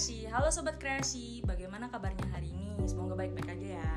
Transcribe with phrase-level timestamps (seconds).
[0.00, 2.72] Kreasi, halo Sobat Kreasi, bagaimana kabarnya hari ini?
[2.88, 3.92] Semoga baik-baik aja ya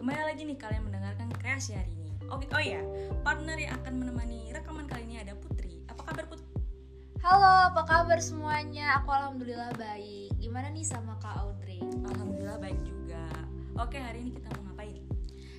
[0.00, 2.80] Kembali lagi nih kalian mendengarkan Kreasi hari ini Oke, oh ya,
[3.20, 6.40] partner yang akan menemani rekaman kali ini ada Putri Apa kabar Put?
[7.20, 8.96] Halo, apa kabar semuanya?
[9.04, 10.32] Aku alhamdulillah baik.
[10.40, 11.84] Gimana nih sama Kak Audrey?
[11.84, 13.28] Alhamdulillah baik juga
[13.76, 15.04] Oke, hari ini kita mau ngapain?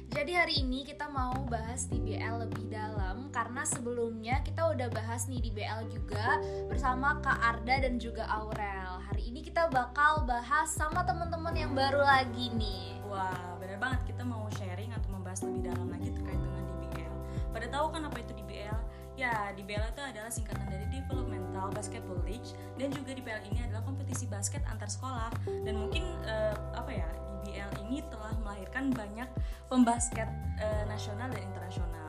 [0.10, 5.30] Jadi hari ini kita mau bahas di BL lebih dalam karena sebelumnya kita udah bahas
[5.30, 8.92] nih di BL juga bersama Kak Arda dan juga Aurel.
[9.13, 12.98] Hari ini kita bakal bahas sama teman-teman yang baru lagi nih.
[13.05, 17.16] Wah, bener banget kita mau sharing atau membahas lebih dalam lagi terkait dengan DBL
[17.53, 18.73] Pada tahu kan apa itu DBL?
[19.13, 24.26] Ya, DBL itu adalah singkatan dari Developmental Basketball League dan juga DBL ini adalah kompetisi
[24.26, 25.30] basket antar sekolah
[25.61, 27.05] dan mungkin eh, apa ya
[27.45, 29.30] DBL ini telah melahirkan banyak
[29.70, 30.25] pembasket
[30.58, 32.02] eh, nasional dan internasional.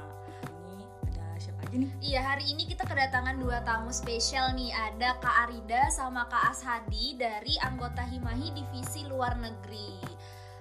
[1.74, 1.90] Ini?
[1.98, 4.70] Iya, hari ini kita kedatangan dua tamu spesial nih.
[4.70, 9.98] Ada Kak Arida sama Kak Ashadi dari anggota Himahi Divisi Luar Negeri.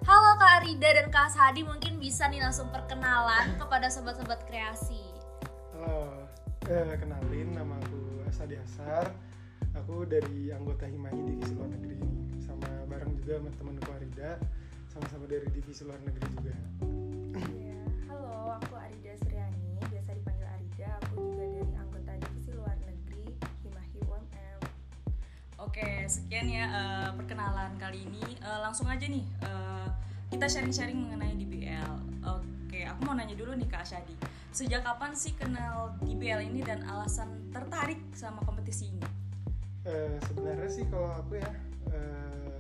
[0.10, 5.06] Halo Kak Arida dan Kak Ashadi mungkin bisa nih langsung perkenalan kepada sobat-sobat kreasi.
[5.78, 6.26] Halo,
[6.66, 9.14] eh, kenalin nama aku Asadi Asar.
[9.86, 12.02] Aku dari anggota Himahi Divisi Luar Negeri
[12.42, 14.42] sama bareng juga sama temanku Arida,
[14.90, 16.56] sama-sama dari Divisi Luar Negeri juga.
[17.38, 17.78] Iya,
[18.10, 18.74] halo, aku
[26.14, 28.22] sekian ya eh, perkenalan kali ini.
[28.38, 29.88] Eh, langsung aja nih eh,
[30.30, 31.94] kita sharing-sharing mengenai DBL.
[32.30, 34.14] Oke, aku mau nanya dulu nih Kak Asyadi.
[34.54, 39.02] Sejak kapan sih kenal DBL ini dan alasan tertarik sama kompetisi ini?
[39.90, 41.52] Eh, sebenarnya sih kalau aku ya,
[41.90, 42.58] eh,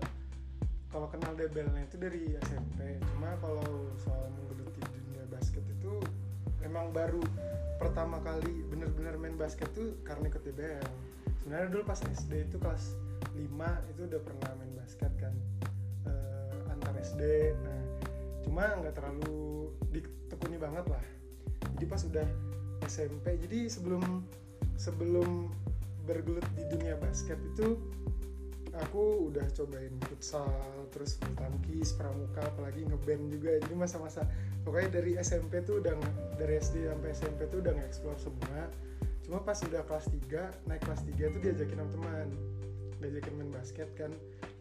[0.90, 2.98] kalau kenal DBL-nya itu dari SMP.
[3.14, 6.02] Cuma kalau soal menggeluti dunia basket itu
[6.66, 7.22] emang baru
[7.78, 10.90] pertama kali bener-bener main basket tuh karena ikut DBL.
[11.42, 12.95] Sebenarnya dulu pas SD itu kelas
[13.36, 15.34] 5 itu udah pernah main basket kan
[16.08, 17.21] eh, antar SD.
[17.61, 17.82] Nah,
[18.45, 21.05] cuma nggak terlalu ditekuni banget lah.
[21.77, 22.27] Jadi pas udah
[22.86, 24.23] SMP, jadi sebelum
[24.76, 25.49] sebelum
[26.04, 27.80] bergelut di dunia basket itu
[28.73, 30.50] aku udah cobain futsal
[30.89, 34.26] terus bulu tangkis pramuka apalagi ngeband juga jadi masa-masa
[34.65, 35.94] pokoknya dari SMP tuh udah
[36.42, 38.65] dari SD sampai SMP tuh udah nge-explore semua
[39.23, 42.27] cuma pas udah kelas 3 naik kelas 3 tuh diajakin sama teman
[43.03, 44.11] diajakin main basket kan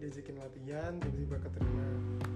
[0.02, 1.86] diajakin latihan tiba-tiba keterima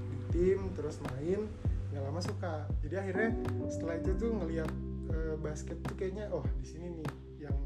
[0.06, 1.50] di tim terus main
[1.90, 3.30] nggak lama suka jadi akhirnya
[3.66, 4.70] setelah itu tuh ngelihat
[5.10, 7.08] eh, basket tuh kayaknya oh di sini nih
[7.50, 7.56] yang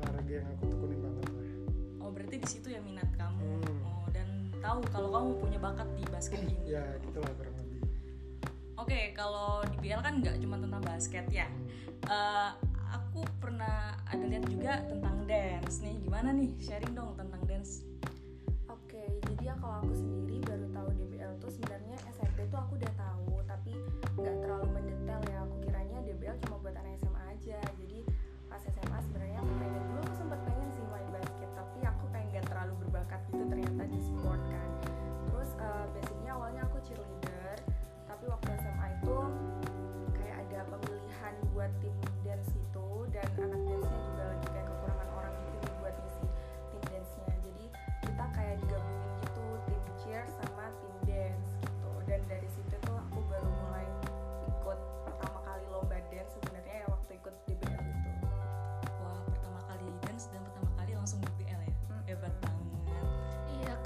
[0.00, 1.44] olahraga yang aku tekunin banget lah
[2.04, 3.40] Oh, berarti di situ ya minat kamu.
[3.40, 3.80] Hmm.
[3.88, 4.28] Oh, dan
[4.60, 6.76] tahu kalau kamu punya bakat di basket ini.
[6.76, 7.80] ya gitu lah kurang lebih
[8.76, 11.48] Oke, kalau DBL kan nggak cuma tentang basket ya.
[12.04, 12.50] Eh,
[12.92, 15.96] aku pernah ada lihat juga tentang dance nih.
[16.04, 16.52] Gimana nih?
[16.60, 17.80] Sharing dong tentang dance.
[18.68, 22.92] Oke, jadi ya kalau aku sendiri baru tahu DBL tuh sebenarnya SMP tuh aku udah
[22.92, 23.72] tahu, tapi
[24.20, 25.38] nggak terlalu mendetail ya.
[25.48, 27.58] Aku kiranya DBL cuma buat anak SMA aja.
[27.80, 27.83] Jadi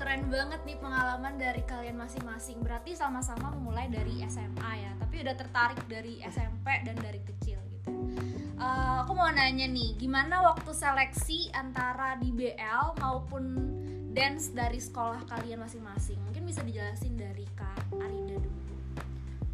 [0.09, 2.65] keren banget nih pengalaman dari kalian masing-masing.
[2.65, 7.93] Berarti sama-sama memulai dari SMA ya, tapi udah tertarik dari SMP dan dari kecil gitu.
[8.57, 13.53] Eh, aku mau nanya nih, gimana waktu seleksi antara di BL maupun
[14.17, 16.17] dance dari sekolah kalian masing-masing?
[16.25, 18.65] Mungkin bisa dijelasin dari Kak Arida dulu.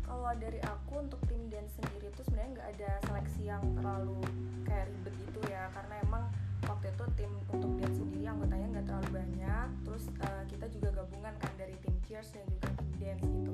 [0.07, 4.23] kalau dari aku untuk tim dance sendiri tuh sebenarnya nggak ada seleksi yang terlalu
[4.63, 6.25] kayak ribet gitu ya karena emang
[6.71, 7.63] waktu itu tim untuk
[9.85, 13.53] terus eh, kita juga gabungan kan dari tim cheers dan juga tim dance gitu.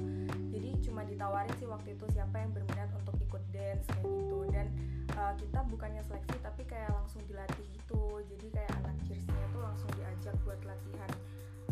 [0.50, 4.38] Jadi cuma ditawarin sih waktu itu siapa yang berminat untuk ikut dance kayak gitu.
[4.48, 4.66] Dan
[5.10, 8.22] eh, kita bukannya seleksi tapi kayak langsung dilatih gitu.
[8.30, 11.10] Jadi kayak anak cheersnya tuh langsung diajak buat latihan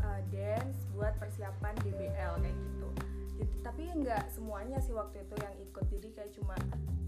[0.02, 2.88] eh, dance buat persiapan DBL kayak gitu.
[3.38, 5.84] Jadi, tapi nggak semuanya sih waktu itu yang ikut.
[5.86, 6.58] Jadi kayak cuma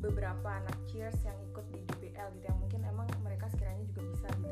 [0.01, 4.29] beberapa anak cheers yang ikut di DBL gitu yang mungkin emang mereka sekiranya juga bisa
[4.41, 4.50] gitu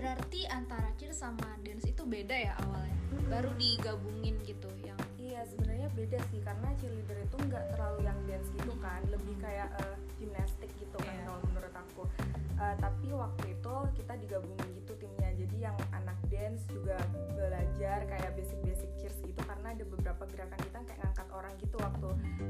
[0.00, 2.96] Berarti antara cheer sama dance itu beda ya awalnya.
[3.28, 8.48] Baru digabungin gitu yang iya sebenarnya beda sih karena cheerleader itu nggak terlalu yang dance
[8.56, 9.00] gitu kan.
[9.12, 11.24] Lebih kayak eh, gimnastik gitu kan Iya.
[11.28, 12.02] kalau menurut aku.
[12.60, 15.30] Eh, tapi waktu itu kita digabungin gitu timnya.
[15.36, 16.98] Jadi yang anak dance dance juga
[17.36, 22.08] belajar kayak basic-basic cheers gitu karena ada beberapa gerakan kita kayak ngangkat orang gitu waktu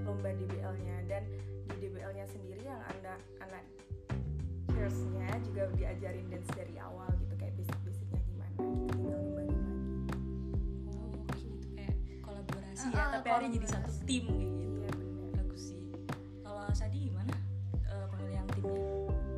[0.08, 1.22] lomba DBL-nya dan
[1.68, 3.60] di DBL-nya sendiri yang anak anak
[4.72, 7.29] cheersnya juga diajarin dance dari awal gitu
[8.90, 9.86] tinggal ngembangin lagi
[10.90, 11.08] oh
[11.38, 14.68] gitu kayak kolaborasi Ah, ya ah, tapi akhirnya jadi satu tim kayak gitu.
[14.80, 15.30] Iya bener.
[15.36, 15.80] Bagus sih.
[16.42, 17.34] Kalau Sadi gimana?
[17.86, 18.84] Eh, pemilihan timnya?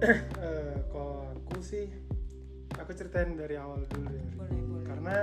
[0.43, 1.87] Eh, kalau aku sih
[2.75, 4.85] aku ceritain dari awal dulu ya boleh boleh.
[4.87, 5.17] Karena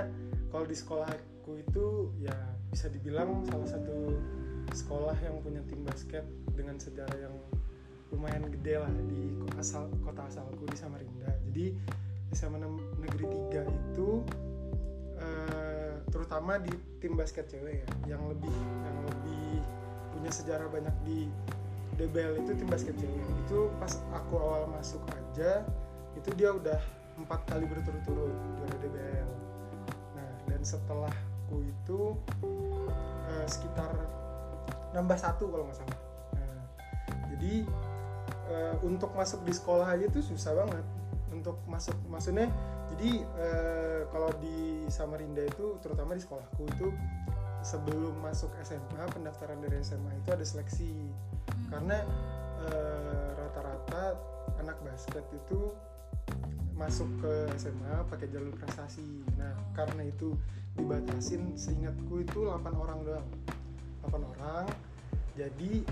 [0.50, 1.86] kalau di sekolahku itu
[2.24, 2.36] ya
[2.70, 4.16] bisa dibilang salah satu
[4.72, 6.24] sekolah yang punya tim basket
[6.54, 7.36] dengan sejarah yang
[8.14, 11.30] lumayan gede lah di asal kota asalku di Samarinda.
[11.50, 11.74] Jadi
[12.34, 12.62] SMA
[13.02, 14.22] Negeri 3 itu
[15.18, 18.54] eh, terutama di tim basket cewek ya yang lebih
[18.86, 19.62] yang lebih
[20.14, 21.30] punya sejarah banyak di
[21.98, 23.26] DBL itu tim basket cewek.
[23.46, 25.66] Itu pas aku awal masuk aja
[26.18, 26.80] itu dia udah
[27.20, 29.30] empat kali berturut-turut juara DBL
[30.16, 32.16] nah dan setelahku itu
[33.30, 33.94] eh, sekitar
[34.94, 36.00] nambah satu kalau nggak salah.
[36.38, 36.62] Nah,
[37.36, 37.66] jadi
[38.50, 40.99] eh, untuk masuk di sekolah aja itu susah banget
[41.34, 42.50] untuk masuk maksudnya
[42.96, 46.90] jadi eh, kalau di Samarinda itu terutama di sekolahku itu
[47.62, 51.12] sebelum masuk SMA pendaftaran dari SMA itu ada seleksi
[51.70, 52.02] karena
[52.66, 54.18] eh, rata-rata
[54.60, 55.72] anak basket itu
[56.80, 59.04] masuk ke SMA pakai jalur prestasi.
[59.36, 60.32] Nah, karena itu
[60.80, 63.28] dibatasin seingatku itu 8 orang doang.
[64.08, 64.66] 8 orang.
[65.36, 65.84] Jadi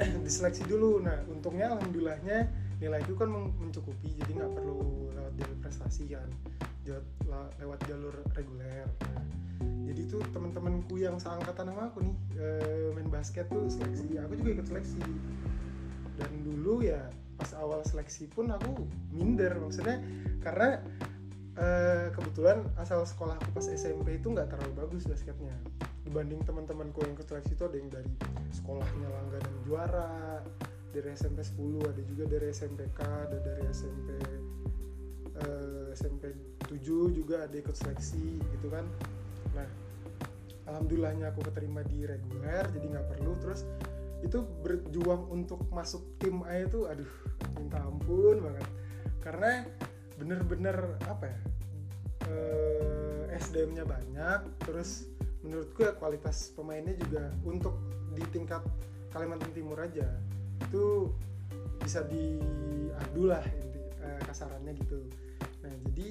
[0.24, 1.04] diseleksi dulu.
[1.04, 2.48] Nah, untungnya alhamdulillahnya
[2.82, 6.28] nilai itu kan men- mencukupi jadi nggak perlu lewat jalur prestasi kan.
[7.62, 8.90] Lewat jalur reguler.
[9.06, 9.22] Nah,
[9.86, 14.18] jadi tuh teman-temanku yang seangkatan sama aku nih eh, main basket tuh seleksi.
[14.18, 14.98] Aku juga ikut seleksi.
[16.18, 17.06] Dan dulu ya
[17.38, 20.02] pas awal seleksi pun aku minder maksudnya
[20.42, 20.82] karena
[21.58, 25.54] eh, kebetulan asal sekolah aku pas SMP itu nggak terlalu bagus basketnya
[26.06, 28.12] dibanding teman-temanku yang ikut seleksi itu ada yang dari
[28.52, 30.42] sekolahnya langganan juara
[30.92, 34.08] dari SMP 10 ada juga dari SMPK ada dari SMP
[35.40, 36.36] eh, SMP
[36.68, 36.78] 7
[37.16, 38.84] juga ada ikut seleksi gitu kan.
[39.56, 39.68] Nah
[40.68, 43.32] alhamdulillahnya aku keterima di reguler jadi nggak perlu.
[43.40, 43.64] Terus
[44.22, 47.08] itu berjuang untuk masuk tim A itu aduh
[47.56, 48.68] minta ampun banget.
[49.24, 49.64] Karena
[50.20, 51.38] bener-bener apa ya
[52.28, 55.08] eh, SDM-nya banyak terus
[55.42, 57.74] menurutku ya kualitas pemainnya juga untuk
[58.14, 58.62] di tingkat
[59.10, 60.06] Kalimantan Timur aja
[60.68, 61.10] itu
[61.82, 64.98] bisa diadu lah inti- eh, kasarannya gitu.
[65.66, 66.08] Nah jadi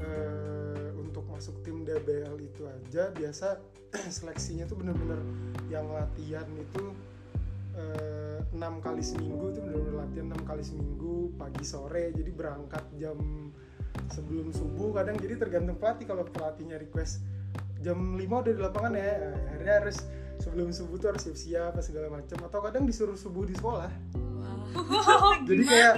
[0.00, 3.60] eh, untuk masuk tim DBL itu aja biasa
[4.16, 5.20] seleksinya tuh bener-bener
[5.72, 6.92] yang latihan itu
[7.76, 13.16] eh, enam kali seminggu itu bener-bener latihan enam kali seminggu pagi sore jadi berangkat jam
[14.12, 15.16] sebelum subuh kadang.
[15.16, 17.24] Jadi tergantung pelatih kalau pelatihnya request
[17.80, 19.10] jam 5 udah di lapangan ya
[19.52, 19.98] akhirnya harus
[20.38, 22.38] sebelum subuh tuh harus siap-siap apa segala macam.
[22.42, 23.90] Atau kadang disuruh subuh di sekolah.
[25.48, 25.94] Jadi kayak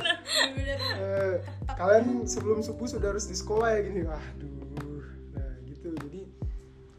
[0.99, 1.35] eh,
[1.73, 4.01] kalian sebelum subuh sudah harus di sekolah ya gini.
[4.07, 5.05] Waduh
[5.35, 5.89] nah gitu.
[6.07, 6.23] Jadi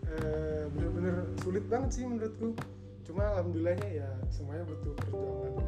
[0.05, 2.51] eh, bener-bener sulit banget sih menurutku.
[3.05, 5.65] Cuma alhamdulillahnya ya semuanya butuh perjuangan.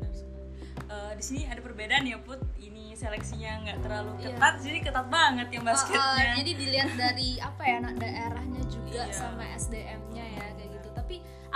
[0.00, 0.24] Iya.
[0.88, 2.38] Eh, di sini ada perbedaan ya put.
[2.56, 4.34] Ini seleksinya nggak terlalu Iya.
[4.34, 6.34] ketat jadi ketat banget yang Uh, uh, basketnya.
[6.36, 9.14] jadi dilihat dari apa ya anak daerahnya juga Iya.
[9.14, 10.46] sama SDM-nya ya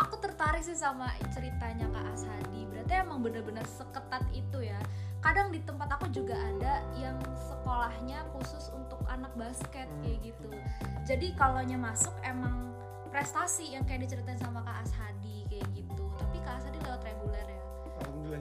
[0.02, 2.66] aku tertarik sih sama ceritanya Kak Ashadi.
[2.66, 4.78] Berarti emang bener-bener seketat itu ya.
[5.23, 10.50] Kadang di tempat aku juga ada yang sekolahnya khusus untuk anak basket kayak gitu.
[11.06, 12.75] Jadi kalaunya masuk emang
[13.14, 16.04] prestasi yang kayak diceritain sama Kak Ashadi kayak gitu.
[16.18, 17.62] Tapi Kak Ashadi lewat reguler ya.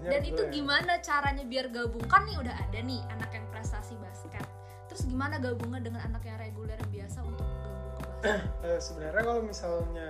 [0.02, 0.50] Dan itu ya.
[0.50, 2.02] gimana caranya biar gabung?
[2.10, 4.46] Kan nih udah ada nih anak yang prestasi basket.
[4.90, 8.42] Terus gimana gabungnya dengan anak yang reguler biasa untuk gabung ke basket?
[8.66, 10.10] Eh, sebenarnya kalau misalnya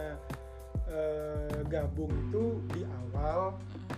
[0.91, 3.55] eh, gabung itu di awal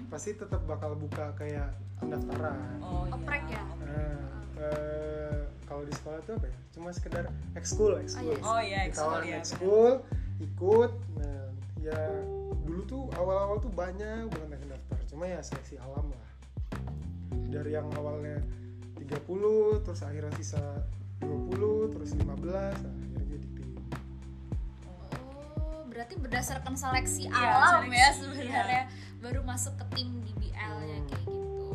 [0.07, 3.63] pasti tetap bakal buka kayak pendaftaran oh iya Oprek ya?
[3.81, 4.17] Nah,
[4.61, 5.41] eh,
[5.73, 6.57] kalau di sekolah tuh apa ya?
[6.75, 7.25] Cuma sekedar
[7.57, 8.37] ekskul, ekskul.
[8.37, 8.45] yes.
[8.45, 9.93] oh iya ekskul ya ekskul,
[10.37, 10.91] ikut.
[11.17, 11.43] Nah,
[11.81, 11.99] ya
[12.63, 14.97] dulu tuh awal-awal tuh banyak banget yang daftar.
[15.09, 16.29] Cuma ya seleksi alam lah.
[17.49, 18.37] Dari yang awalnya
[18.97, 20.61] 30, terus akhirnya sisa
[21.21, 22.95] 20, terus 15, nah,
[25.93, 28.83] berarti berdasarkan seleksi Iya, alam ya seleksi, sebenarnya
[29.21, 30.49] baru masuk ke tim di BL
[30.81, 31.07] nya Hmm.
[31.07, 31.69] kayak gitu.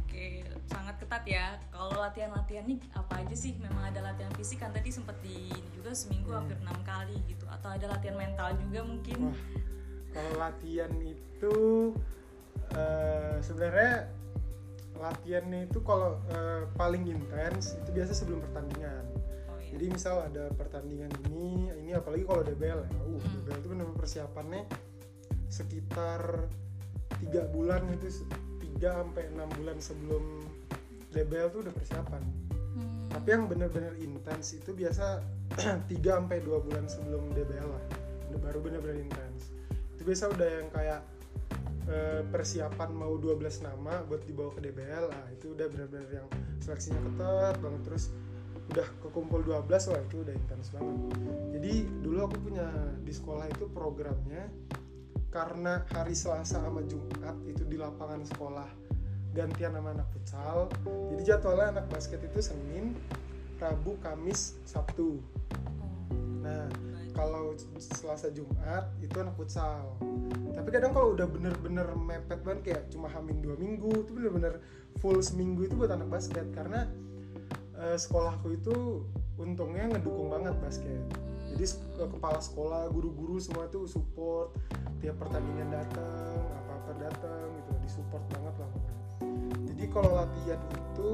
[0.00, 0.26] Oke,
[0.66, 1.46] sangat ketat ya.
[1.68, 3.52] Kalau latihan-latihan nih apa aja sih?
[3.60, 6.40] Memang ada latihan fisik kan tadi sempat di juga seminggu Hmm.
[6.40, 7.44] hampir enam kali gitu.
[7.52, 9.18] Atau ada latihan mental juga mungkin?
[9.28, 9.38] Wah,
[10.10, 11.54] kalau latihan itu
[12.72, 14.08] eh, sebenarnya
[14.96, 19.04] latihannya itu kalau eh, paling intens itu biasa sebelum pertandingan.
[19.72, 22.90] Jadi misal ada pertandingan ini ini apalagi kalau DBL ya.
[23.00, 23.32] Uh Hmm.
[23.40, 24.62] DBL itu benar persiapannya
[25.48, 26.48] sekitar
[27.20, 28.24] tiga bulan itu
[28.60, 30.44] tiga sampai enam bulan sebelum
[31.12, 32.22] DBL tuh udah persiapan.
[32.72, 33.12] Hmm.
[33.12, 35.20] tapi yang benar-benar intens itu biasa
[35.92, 37.84] 3 sampai dua bulan sebelum DBL lah.
[38.32, 39.52] Udah baru benar-benar intens.
[39.92, 41.00] Itu biasa udah yang kayak
[41.92, 46.28] eh, persiapan mau 12 nama buat dibawa ke DBL lah itu udah benar-benar yang
[46.64, 47.80] seleksinya ketat banget.
[47.84, 48.04] Terus
[48.72, 50.96] udah kekumpul 12 wah itu udah intens banget.
[51.52, 52.68] Jadi dulu aku punya
[53.04, 54.48] di sekolah itu programnya
[55.28, 58.68] karena hari Selasa sama Jumat itu di lapangan sekolah
[59.36, 60.72] gantian sama anak futsal.
[61.12, 62.96] Jadi jadwalnya anak basket itu Senin
[63.60, 65.20] Rabu Kamis Sabtu.
[66.40, 66.68] Nah
[67.12, 70.00] kalau Selasa Jumat itu anak futsal.
[70.52, 74.64] Tapi kadang kalau udah bener-bener mepet banget kayak cuma hamin dua minggu itu bener-bener
[75.00, 76.48] full seminggu itu buat anak basket.
[76.56, 76.88] Karena
[77.82, 81.02] eh, sekolahku itu untungnya ngedukung banget basket.
[81.52, 81.64] Jadi
[81.98, 84.54] ke- kepala sekolah guru-guru semua tuh support.
[85.02, 88.70] Tiap pertandingan datang apa-apa datang gitu disupport banget lah
[89.82, 91.08] jadi kalau latihan itu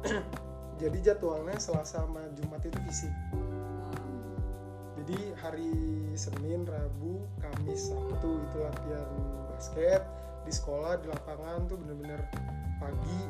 [0.80, 3.12] jadi jadwalnya Selasa sama Jumat itu fisik.
[4.96, 5.76] Jadi hari
[6.16, 9.12] Senin, Rabu, Kamis, Sabtu itu latihan
[9.52, 10.00] basket.
[10.48, 12.16] Di sekolah di lapangan tuh bener-bener
[12.80, 13.20] pagi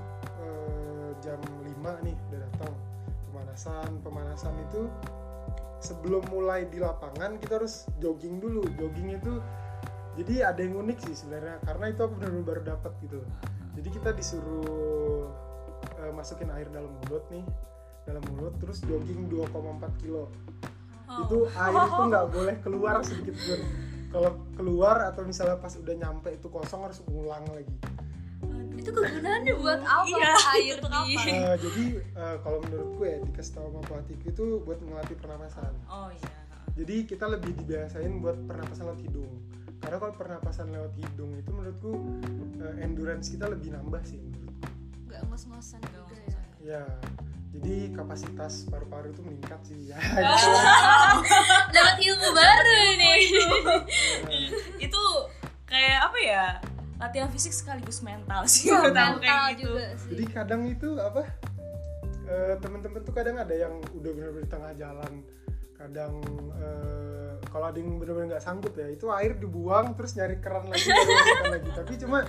[0.46, 1.42] eh, jam
[1.84, 2.72] 5 nih udah datang.
[3.28, 4.88] Pemanasan pemanasan itu
[5.84, 8.64] sebelum mulai di lapangan kita harus jogging dulu.
[8.80, 9.32] Jogging itu
[10.16, 13.20] jadi ada yang unik sih sebenarnya karena itu aku benar-benar baru dapat gitu.
[13.76, 15.28] Jadi kita disuruh
[16.00, 17.44] eh, masukin air dalam mulut nih
[18.08, 20.32] dalam mulut terus jogging 2,4 kilo.
[21.04, 21.20] Oh.
[21.20, 23.60] itu air itu nggak boleh keluar sedikit pun.
[24.08, 27.76] Kalau keluar atau misalnya pas udah nyampe itu kosong harus ulang lagi
[28.74, 30.06] itu kegunaannya buat apa?
[30.10, 31.22] Iya, air di apa?
[31.30, 35.72] Eh, jadi eh, kalau menurutku ya dikasih tahu sama pelatihku itu buat melatih pernapasan.
[35.88, 39.30] Oh iya jadi kita lebih dibiasain buat pernapasan lewat hidung.
[39.78, 41.92] Karena kalau pernapasan lewat hidung itu menurutku
[42.58, 44.44] eh, endurance kita lebih nambah sih menurutku
[45.14, 46.40] nggak ngos-ngosan juga ya?
[46.58, 46.84] ya
[47.54, 49.98] jadi kapasitas paru-paru itu meningkat sih ya.
[51.74, 53.22] Dapat ilmu baru nih.
[54.90, 55.02] itu
[55.62, 56.46] kayak apa ya
[56.98, 59.74] latihan fisik sekaligus mental sih aku mental kayak gitu.
[59.74, 60.08] juga sih.
[60.14, 61.22] Jadi kadang itu apa
[62.30, 65.12] eh, temen-temen tuh kadang ada yang udah bener-bener di tengah jalan.
[65.74, 66.12] Kadang
[66.54, 70.88] eh, kalau ada yang bener-bener nggak sanggup ya itu air dibuang terus nyari keran lagi
[71.50, 71.70] lagi.
[71.74, 72.22] Tapi cuma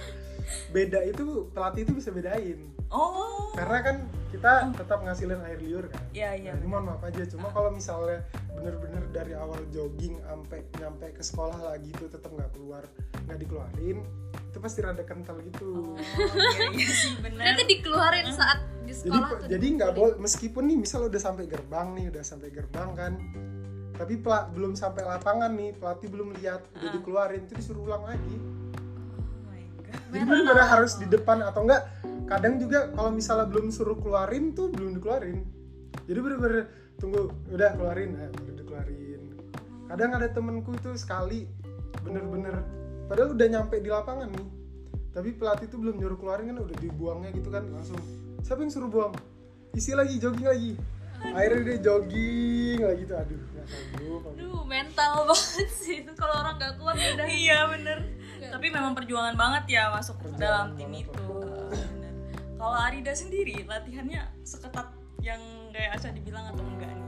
[0.70, 2.60] beda itu pelatih itu bisa bedain.
[2.88, 3.52] Oh.
[3.54, 3.98] Karena kan
[4.30, 6.04] kita tetap ngasilin air liur kan.
[6.12, 8.22] Iya, iya, Nah, ini mohon maaf aja cuma kalau misalnya
[8.52, 12.84] bener-bener dari awal jogging sampai nyampe ke sekolah lagi itu tetap nggak keluar
[13.26, 14.00] nggak dikeluarin
[14.46, 15.92] itu pasti rada kental gitu.
[15.92, 16.00] Oh
[16.52, 17.42] iya iya sih benar.
[17.42, 21.46] Ternyata dikeluarin saat di jadi sekolah tuh jadi nggak boleh meskipun nih misal udah sampai
[21.46, 23.14] gerbang nih udah sampai gerbang kan
[23.96, 26.94] tapi pela- belum sampai lapangan nih pelatih belum lihat udah Ah.
[26.94, 28.36] dikeluarin itu disuruh ulang lagi.
[28.36, 28.65] oh
[30.16, 31.92] jadi bener-bener harus di depan atau enggak
[32.26, 35.44] kadang juga kalau misalnya belum suruh keluarin tuh belum dikeluarin.
[36.08, 39.22] Jadi bener-bener tunggu udah keluarin eh, baru dikeluarin.
[39.92, 41.44] Kadang ada temenku itu sekali
[42.00, 42.64] bener-bener
[43.12, 44.48] padahal udah nyampe di lapangan nih
[45.16, 47.96] tapi pelatih tuh belum nyuruh keluarin kan udah dibuangnya gitu kan langsung
[48.44, 49.16] siapa yang suruh buang?
[49.72, 50.72] Isi lagi jogging lagi.
[51.32, 54.36] Akhirnya dia jogging lagi tuh aduh nggak sanggup aku.
[54.36, 57.28] Aduh, mental banget sih itu kalau orang nggak kuat ya udah.
[57.32, 58.00] Iya bener
[58.52, 61.26] tapi memang perjuangan banget ya masuk Perjuangan dalam tim itu
[62.56, 64.90] kalau Arida sendiri latihannya seketat
[65.22, 65.42] yang
[65.74, 67.05] kayak Aca dibilang atau enggak nih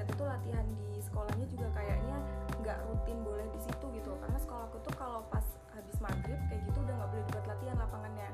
[0.00, 2.16] basket itu latihan di sekolahnya juga kayaknya
[2.64, 4.16] nggak rutin boleh di situ gitu.
[4.16, 5.44] Karena sekolahku tuh kalau pas
[5.76, 8.28] habis maghrib kayak gitu udah nggak boleh dibuat latihan lapangannya.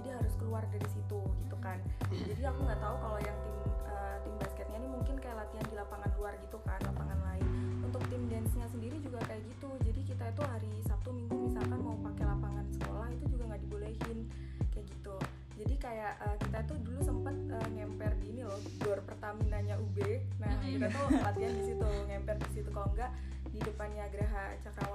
[0.00, 1.84] Jadi harus keluar dari situ gitu kan.
[2.08, 3.56] Jadi aku nggak tahu kalau yang tim
[20.92, 22.68] tuh latihan di situ ngemper di situ.
[22.68, 23.10] Kalau enggak
[23.48, 24.91] di depannya Graha Cakrawala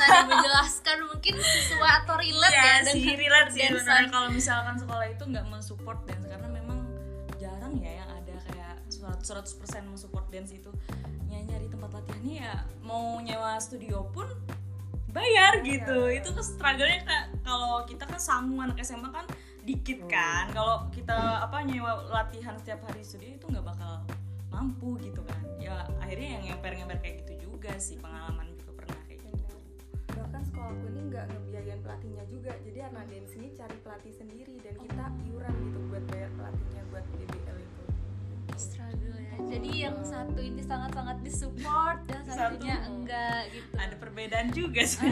[0.00, 5.06] bisa menjelaskan mungkin sesuai atau relate Iya ya sih, relate sih sebenarnya kalau misalkan sekolah
[5.12, 6.78] itu nggak mensupport dance karena memang
[7.36, 10.72] jarang ya yang ada kayak 100% mensupport dance itu.
[11.28, 14.26] Ya nyari tempat latihannya ya mau nyewa studio pun
[15.10, 16.08] bayar gitu.
[16.08, 16.22] Iya.
[16.22, 19.26] itu kan struggle-nya kayak kalau kita kan sanggup anak SMA kan
[19.66, 20.48] dikit kan.
[20.56, 24.00] Kalau kita apa nyewa latihan setiap hari studio itu nggak bakal
[24.48, 25.42] mampu gitu kan.
[25.60, 28.50] Ya akhirnya yang ngemper-ngemper kayak gitu juga sih pengalaman
[30.50, 32.52] sekolahku ini nggak ngebiayain pelatihnya juga.
[32.66, 37.04] Jadi anak dance ini cari pelatih sendiri dan kita iuran gitu buat bayar pelatihnya buat
[37.14, 37.82] DBL itu.
[38.58, 39.34] Struggle ya.
[39.46, 42.38] Jadi yang satu ini sangat-sangat disupport yang Satu.
[42.58, 43.70] satunya enggak gitu.
[43.78, 45.06] Ada perbedaan juga sih.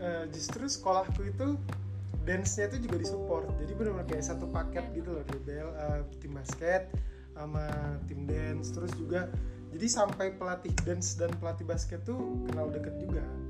[0.00, 1.60] Eh, justru sekolahku itu
[2.24, 3.46] dance-nya itu juga disupport.
[3.60, 6.88] Jadi benar-benar kayak satu paket gitu loh DBL eh, tim basket
[7.36, 7.68] sama
[8.08, 8.72] tim dance.
[8.74, 9.28] Terus juga
[9.70, 13.22] jadi sampai pelatih dance dan pelatih basket tuh kenal deket juga.
[13.22, 13.49] Oh,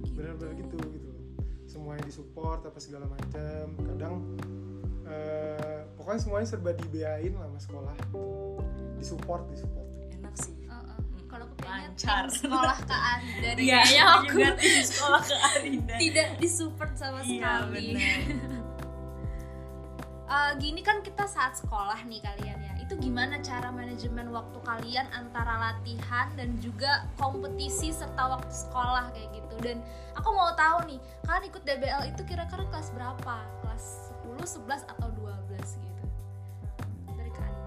[0.00, 0.12] gitu.
[0.14, 1.24] benar-benar gitu gitu loh.
[1.64, 3.64] Semuanya disupport apa segala macam.
[3.78, 4.14] Kadang
[5.04, 7.94] eh, pokoknya semuanya serba dibiayain lah sama sekolah.
[8.96, 9.88] Disupport disupport.
[10.12, 10.54] Enak sih.
[11.24, 12.24] Kalau aku kayaknya Lancar.
[12.26, 15.94] sekolah ke Anda Iya, kayaknya aku juga tim sekolah ke Arinda.
[15.96, 17.86] tidak disupport sama Iya, sekali.
[17.94, 18.58] benar.
[20.30, 25.06] Eh, gini kan kita saat sekolah nih kalian ya itu gimana cara manajemen waktu kalian
[25.14, 29.54] antara latihan dan juga kompetisi serta waktu sekolah kayak gitu.
[29.62, 29.78] Dan
[30.18, 33.46] aku mau tahu nih kalian ikut DBL itu kira-kira kelas berapa?
[33.62, 36.04] Kelas 10, 11 atau 12 gitu?
[37.14, 37.62] Dari Anda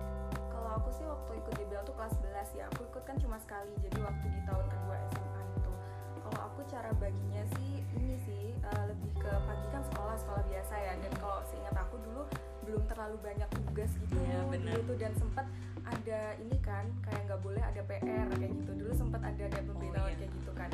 [0.52, 2.68] kalau aku sih waktu ikut DBL tuh kelas 11 ya.
[2.76, 5.72] Aku ikut kan cuma sekali jadi waktu di tahun kedua SMA itu.
[6.20, 10.76] Kalau aku cara baginya sih ini sih eh, lebih ke pagi kan sekolah sekolah biasa
[10.76, 11.00] ya.
[11.00, 12.28] Dan kalau seingat aku dulu
[12.64, 14.76] belum terlalu banyak tugas gitu benar.
[14.76, 14.98] dulu tuh.
[14.98, 15.46] Dan sempet
[15.84, 18.72] ada ini kan kayak nggak boleh ada PR kayak gitu.
[18.74, 20.20] Dulu sempet ada kayak pemberitahuan iya.
[20.20, 20.70] kayak gitu kan.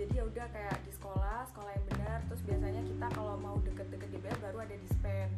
[0.00, 2.18] Jadi ya udah kayak di sekolah sekolah yang benar.
[2.30, 5.28] Terus biasanya kita kalau mau deket-deket DBL baru ada dispen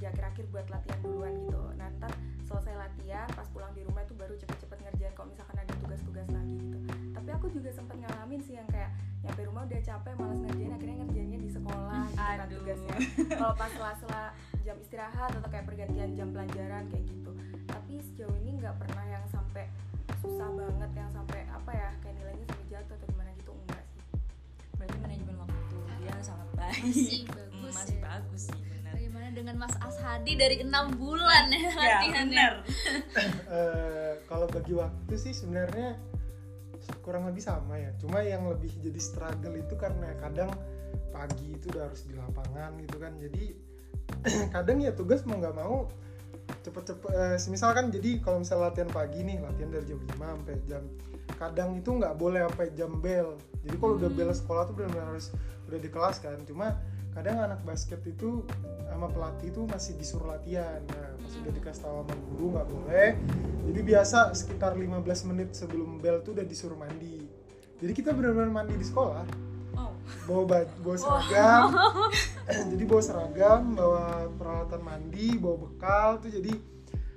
[0.00, 1.62] di akhir-akhir buat latihan duluan gitu.
[1.76, 2.12] Nah ntar
[2.48, 6.56] selesai latihan pas pulang di rumah itu baru cepet-cepet ngerjain kalau misalkan ada tugas-tugas lagi
[6.56, 6.78] gitu.
[7.12, 10.96] Tapi aku juga sempet ngalamin sih yang kayak nyampe rumah udah capek malas ngerjain akhirnya
[11.04, 12.56] ngerjainnya di sekolah gitu kan Aduh.
[12.64, 12.96] tugasnya.
[13.36, 14.24] Kalau pas sela-sela
[15.00, 17.32] istirahat atau kayak pergantian jam pelajaran kayak gitu
[17.64, 19.64] tapi sejauh ini nggak pernah yang sampai
[20.20, 24.00] susah banget yang sampai apa ya kayak nilainya sampai jatuh atau gimana gitu enggak sih
[24.76, 26.80] Berarti manajemen waktu dia sangat baik.
[26.84, 28.02] Masih Hmm, bagus masih ya.
[28.02, 28.92] bagus sih benar.
[28.92, 32.54] bagaimana dengan Mas Ashadi dari enam bulan ya Ya, latihannya benar.
[33.56, 35.96] Eh, kalau bagi waktu sih sebenarnya
[37.00, 40.52] kurang lebih sama ya cuma yang lebih jadi struggle itu karena kadang
[41.08, 43.56] pagi itu udah harus di lapangan gitu kan jadi
[44.54, 45.88] kadang ya tugas mau nggak mau
[46.60, 50.82] cepet-cepet eh, misalkan jadi kalau misalnya latihan pagi nih latihan dari jam 5 sampai jam
[51.40, 53.40] kadang itu nggak boleh sampai jam bel.
[53.64, 55.32] Jadi kalau udah bel sekolah tuh benar-benar harus
[55.72, 56.36] udah di kelas kan.
[56.44, 56.76] Cuma
[57.16, 58.44] kadang anak basket itu
[58.86, 60.84] sama pelatih itu masih disuruh latihan.
[60.92, 63.08] Nah pas udah dikasih tahu sama guru nggak boleh.
[63.72, 67.24] Jadi biasa sekitar 15 menit sebelum bel tuh udah disuruh mandi.
[67.80, 69.49] Jadi kita benar-benar mandi di sekolah.
[70.30, 71.68] Bawa baju bawa seragam.
[72.70, 74.04] Jadi bawa seragam bawa
[74.38, 76.54] peralatan mandi bawa bekal tuh jadi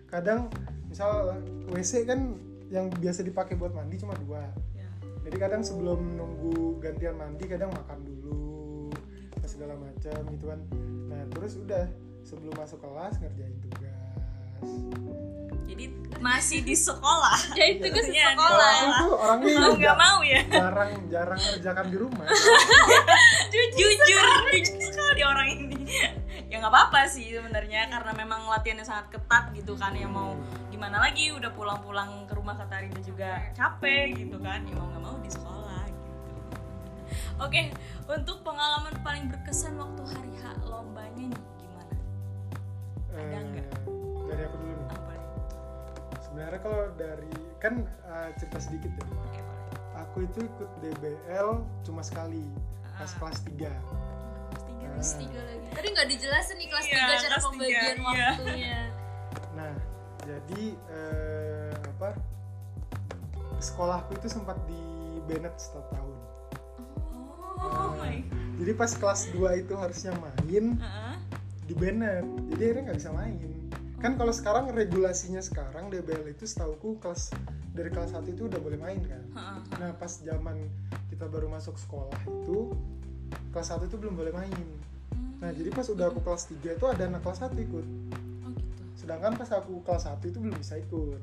[0.10, 0.50] kadang
[0.90, 1.42] misal
[1.74, 2.38] WC kan
[2.70, 4.46] yang biasa dipakai buat mandi cuma dua.
[4.78, 4.90] Ya.
[5.26, 8.94] jadi kadang sebelum nunggu gantian mandi kadang makan dulu
[9.46, 10.62] segala macam gitu kan.
[11.10, 11.90] Nah terus udah
[12.22, 13.93] sebelum masuk kelas ngerjain tugas
[15.66, 15.86] Jadi
[16.18, 17.38] masih di sekolah.
[17.58, 18.72] jadi tugas di Iya, di kalau sekolah.
[18.74, 20.42] Aku tuh orangnya Mau nggak mau ya.
[20.46, 22.26] jarang jarang ngerjakan di rumah.
[23.54, 24.24] Jujur jujur
[24.82, 25.80] sekali orang ini.
[26.48, 29.94] Ya nggak apa-apa sih sebenarnya karena memang latihannya sangat ketat gitu kan.
[29.94, 30.38] Ya mau
[30.70, 34.62] gimana lagi udah pulang-pulang ke rumah kata juga capek gitu kan.
[34.64, 36.10] Ya mau nggak mau di sekolah gitu.
[37.40, 37.62] Oke
[38.06, 41.96] untuk pengalaman paling berkesan waktu hari H lombanya nih gimana?
[43.10, 43.68] Ada Eh, nggak?
[44.34, 44.74] Dari aku dulu.
[44.74, 45.30] Nih apa nih?
[46.20, 49.04] Sebenarnya kalau dari kan eh, cerita sedikit ya.
[49.06, 49.68] Oke boleh.
[50.04, 51.50] Aku itu ikut DBL
[51.84, 52.42] cuma sekali
[52.92, 53.18] pas Ah.
[53.20, 55.66] kelas 3 Kelas tiga kelas tiga lagi.
[55.72, 58.28] Tadi nggak dijelasin nih kelas Iya, tiga cara kelas pembagian tiga, iya.
[58.30, 58.80] waktunya.
[59.54, 59.74] Nah
[60.24, 62.10] jadi eh, apa
[63.58, 64.82] sekolahku itu sempat di
[65.24, 66.18] Bennett setiap tahun.
[67.56, 67.96] Oh.
[67.96, 68.20] My
[68.54, 71.16] jadi pas kelas 2 itu harusnya main Heeh.
[71.64, 73.50] di Bennett jadi akhirnya nggak bisa main
[74.04, 77.32] kan kalau sekarang regulasinya sekarang DBL itu setauku kelas
[77.72, 79.24] dari kelas 1 itu udah boleh main kan?
[79.80, 80.68] Nah pas zaman
[81.08, 82.76] kita baru masuk sekolah itu
[83.56, 84.52] kelas 1 itu belum boleh main.
[84.52, 85.40] Hmm.
[85.40, 87.86] nah jadi pas udah aku kelas 3 itu ada anak kelas 1 ikut.
[88.44, 88.84] Oh gitu.
[89.00, 91.22] Sedangkan pas aku kelas 1 itu belum bisa ikut.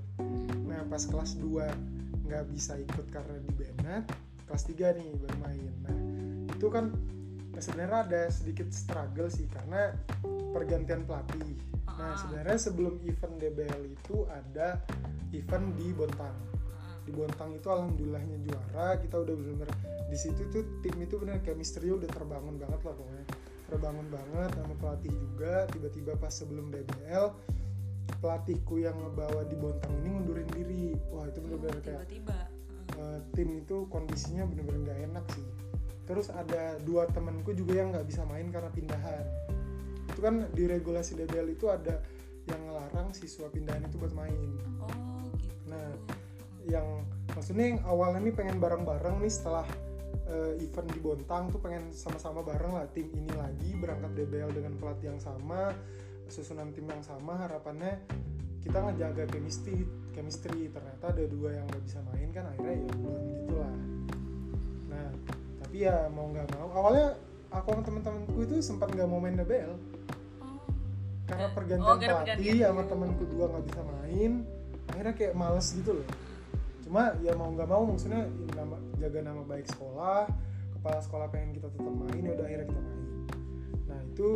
[0.65, 4.09] Nah pas kelas 2 nggak bisa ikut karena di banned
[4.49, 5.73] kelas 3 nih baru main.
[5.85, 5.97] Nah
[6.49, 6.97] itu kan
[7.61, 9.93] sebenarnya ada sedikit struggle sih karena
[10.57, 11.61] pergantian pelatih
[12.01, 12.17] nah Ah.
[12.17, 14.81] sebenarnya sebelum event DBL itu ada
[15.37, 16.37] event di Bontang.
[17.05, 18.97] Di Bontang itu alhamdulillahnya juara.
[18.97, 19.69] Kita udah bener-bener
[20.09, 23.25] di situ tuh tim itu bener chemistry udah terbangun banget lah pokoknya.
[23.69, 25.69] Terbangun banget sama pelatih juga.
[25.71, 27.37] Tiba-tiba pas sebelum DBL
[28.19, 30.87] pelatihku yang ngebawa di Bontang ini ngundurin diri.
[31.13, 32.39] Wah itu bener-bener kayak tiba-tiba.
[33.01, 35.47] Eh, tim itu kondisinya bener-bener nggak enak sih.
[36.11, 39.23] Terus ada dua temanku juga yang nggak bisa main karena pindahan
[40.11, 42.03] itu kan di regulasi DBL itu ada
[42.51, 44.35] yang ngelarang siswa pindahan itu buat main.
[44.83, 45.55] Oh gitu.
[45.71, 45.89] Nah,
[46.67, 46.87] yang
[47.31, 49.67] maksudnya yang awalnya nih pengen bareng-bareng nih setelah
[50.27, 54.75] eh, event di Bontang tuh pengen sama-sama bareng lah tim ini lagi berangkat DBL dengan
[54.77, 55.71] pelatih yang sama
[56.31, 57.99] susunan tim yang sama harapannya
[58.63, 60.69] kita ngejaga chemistry chemistry.
[60.71, 63.77] Ternyata ada dua yang nggak bisa main kan akhirnya ya belum gitulah.
[64.91, 65.09] Nah
[65.65, 67.19] tapi ya mau nggak mau awalnya
[67.51, 69.75] aku sama teman-temanku itu sempat nggak mau main DBL
[71.31, 74.33] karena Eh, pergantian oh, pelatih sama temanku dua nggak bisa main
[74.91, 76.07] akhirnya kayak males gitu loh.
[76.83, 80.27] Cuma ya mau nggak mau maksudnya ini nama, jaga nama baik sekolah
[80.75, 83.07] kepala sekolah pengen kita tetap main ya udah akhirnya kita main.
[83.87, 84.29] Nah itu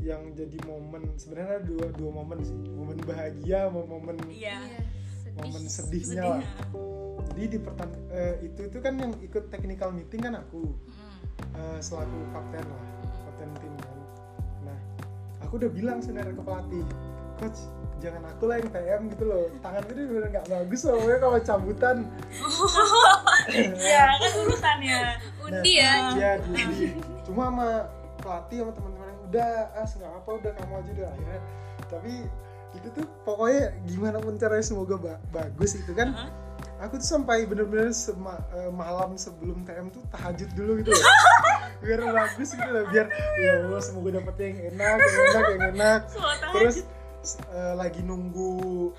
[0.00, 2.56] yang jadi momen sebenarnya ada dua dua momen sih.
[2.76, 4.60] Momen bahagia sama momen iya.
[5.24, 5.32] Sedih.
[5.40, 6.42] momen sedihnya sedih lah.
[7.32, 11.16] jadi di pertan eh, itu itu kan yang ikut technical meeting kan aku Mm.
[11.56, 12.84] eh, selaku kapten lah
[13.24, 13.99] kapten tim kan
[15.50, 16.82] aku udah bilang sebenarnya ke pelatih
[17.42, 17.58] coach
[17.98, 19.42] jangan aku lah yang TM gitu loh.
[19.58, 21.96] Tangan gue udah nggak bagus loh pokoknya kalau cabutan.
[23.50, 24.98] Iya kan urutannya.
[25.42, 26.14] Undi ya.
[26.14, 26.94] ya di,
[27.26, 27.68] cuma sama
[28.22, 31.40] pelatih sama teman-teman yang udah as nggak apa udah kamu aja udah akhirnya
[31.90, 32.12] tapi
[32.78, 36.14] itu tuh pokoknya gimana pun caranya semoga ba- bagus itu kan.
[36.14, 36.30] Hah?
[36.80, 41.04] Aku tuh sampai bener-bener sema- eh, malam sebelum TM tuh tahajud dulu gitu loh.
[41.84, 43.08] Biar bagus gitu loh biar
[43.40, 46.00] ya Allah semoga dapet yang enak yang enak yang enak.
[46.52, 46.76] Terus
[47.52, 48.52] eh, lagi nunggu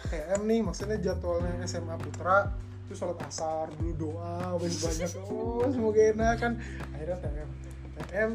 [0.09, 2.49] TM nih maksudnya jadwalnya SMA Putra
[2.89, 6.53] terus sholat asar dulu doa banyak banyak oh semoga enak kan.
[6.97, 7.49] Akhirnya TM
[8.01, 8.31] TM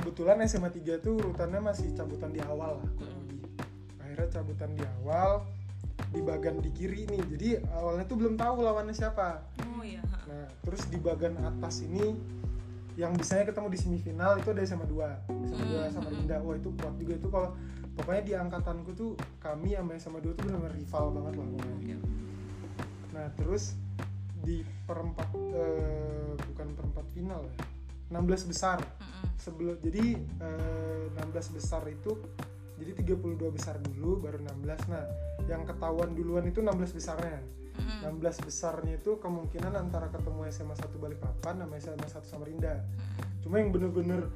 [0.00, 3.44] kebetulan SMA 3 tuh urutannya masih cabutan di awal lah kurang lebih.
[4.00, 5.44] Akhirnya cabutan di awal
[6.08, 9.44] di bagian di kiri nih jadi awalnya tuh belum tahu lawannya siapa.
[9.76, 10.00] Oh iya.
[10.26, 12.16] Nah, terus di bagian atas ini
[12.98, 16.70] yang biasanya ketemu di semifinal itu ada SMA 2 SMA 2 sama Rinda wah itu
[16.76, 17.12] kuat juga.
[17.16, 17.48] Itu kalau
[17.96, 21.98] pokoknya di angkatanku tuh kami sama SMA 2 tuh benar-benar rival banget lah pokoknya.
[23.14, 23.76] Nah terus
[24.40, 27.54] di perempat eh, bukan perempat final ya
[28.10, 28.80] 16 besar.
[28.80, 29.36] Mm-mm.
[29.36, 32.16] sebelum jadi eh, 16 besar itu
[32.80, 35.04] jadi 32 besar dulu baru 16 nah
[35.50, 37.42] yang ketahuan duluan itu 16 besarnya
[37.80, 38.22] Mm-mm.
[38.22, 42.74] 16 besarnya itu kemungkinan antara ketemu SMA 1 Balikpapan sama SMA 1 Samarinda.
[43.40, 44.28] Cuma yang bener-bener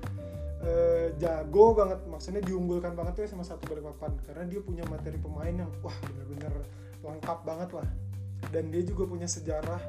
[0.64, 5.53] eh, jago banget, maksudnya diunggulkan banget tuh SMA 1 Balikpapan karena dia punya materi pemain
[5.53, 6.53] yang wah bener-bener
[7.05, 7.88] lengkap banget lah.
[8.48, 9.81] Dan dia juga punya sejarah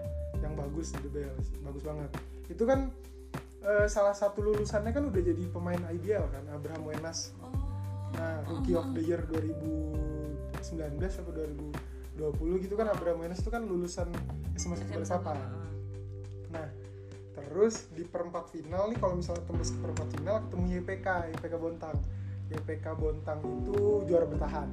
[0.44, 2.12] yang bagus di DBL, bagus banget.
[2.52, 2.92] Itu kan
[3.64, 7.32] eh, salah satu lulusannya kan udah jadi pemain IBL kan, Abraham Wenas.
[7.40, 7.56] oh
[8.16, 9.28] Nah, Rookie of the Year
[10.74, 11.34] 2019 atau
[12.18, 14.10] 2020 gitu kan Abraham Wenas itu kan lulusan
[14.58, 15.30] SMA SMA 1 satu.
[15.30, 15.38] Balikpapan.
[16.56, 16.68] Nah,
[17.36, 21.98] terus di perempat final nih kalau misalnya tembus ke perempat final ketemu YPK, YPK Bontang.
[22.46, 24.70] YPK Bontang itu juara bertahan,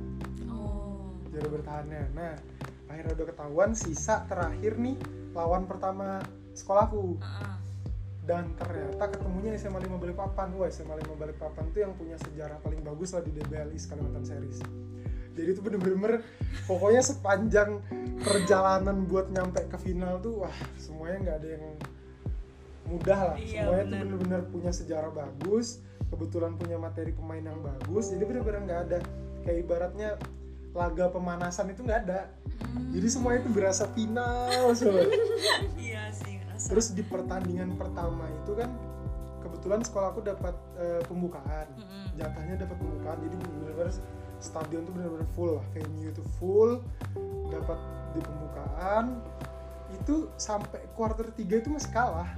[0.52, 2.02] oh juara bertahannya.
[2.12, 2.36] Nah,
[2.92, 4.96] akhirnya udah ketahuan sisa terakhir nih
[5.32, 6.20] lawan pertama
[6.52, 7.56] sekolahku Heeh.
[8.28, 12.84] dan ternyata ketemunya SMA 5 Balikpapan wah SMA 5 Balikpapan tuh yang punya sejarah paling
[12.84, 14.60] bagus lah di DBL East Kalimantan Series
[15.32, 16.20] jadi itu bener-bener
[16.64, 17.80] pokoknya sepanjang
[18.20, 21.64] perjalanan buat nyampe ke final tuh wah semuanya nggak ada yang
[22.82, 24.02] mudah lah Iya, semuanya tuh bener.
[24.04, 25.80] bener-bener punya sejarah bagus
[26.12, 28.98] kebetulan punya materi pemain yang bagus jadi bener-bener nggak ada
[29.42, 30.10] kayak ibaratnya
[30.72, 32.28] laga pemanasan itu nggak ada
[32.92, 35.04] jadi semuanya itu berasa final semua
[35.80, 38.70] iya sih ngerasa Terus di pertandingan pertama itu kan
[39.42, 41.66] kebetulan sekolahku dapat eh, pembukaan.
[41.74, 42.14] Mm-mm.
[42.14, 43.18] Jatahnya dapat pembukaan.
[43.18, 43.90] Jadi benar-benar
[44.42, 45.64] stadion tuh benar-benar full lah.
[45.72, 46.82] Venue itu full.
[47.48, 47.78] Dapat
[48.12, 49.04] di pembukaan
[49.92, 52.28] itu sampai quarter 3 itu masih kalah.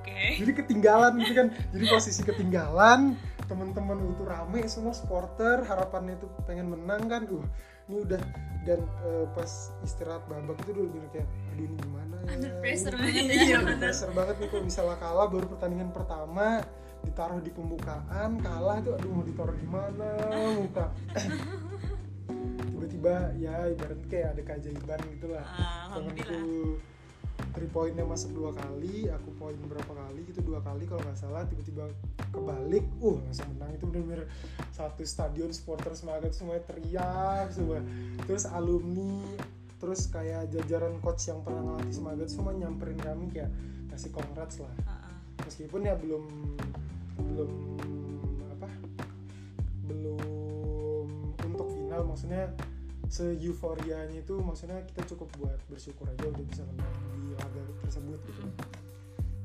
[0.00, 1.48] oke Jadi ketinggalan gitu kan.
[1.70, 3.14] Jadi posisi ketinggalan,
[3.46, 7.22] teman-teman itu rame semua supporter, harapannya itu pengen menang kan.
[7.26, 7.44] Uh,
[7.90, 8.22] ini udah
[8.62, 9.50] dan eh, pas
[9.82, 13.34] istirahat babak itu dulu kayak aduh ini gimana ya Under pressure Ini- banget ya.
[13.42, 16.46] iya under pressure banget nih kalau misalnya kalah baru pertandingan pertama
[17.04, 20.10] ditaruh di pembukaan kalah itu aduh mau ditaruh di mana
[20.56, 20.86] muka.
[22.70, 25.44] Tiba-tiba ya ibarat kayak ada keajaiban gitu lah.
[25.44, 26.88] Ah, temenku alhamdulillah.
[27.50, 31.42] Three pointnya masuk dua kali aku poin berapa kali gitu dua kali kalau nggak salah
[31.48, 31.88] tiba-tiba
[32.30, 33.74] kebalik uh langsung menang.
[33.74, 34.28] Itu bener-bener
[34.70, 37.82] satu stadion supporter semangat semuanya teriak semua.
[38.28, 39.24] Terus alumni
[39.80, 43.50] terus kayak jajaran coach yang pernah ngelatih semangat semua nyamperin kami kayak
[43.88, 44.70] kasih congrats lah.
[44.84, 44.99] Ah, ah.
[45.50, 46.22] Meskipun ya belum
[47.18, 47.50] belum
[48.54, 48.68] apa
[49.90, 50.18] belum
[51.42, 52.54] untuk final maksudnya
[53.10, 58.18] se euforianya itu maksudnya kita cukup buat bersyukur aja udah bisa menang di laga tersebut
[58.30, 58.42] gitu.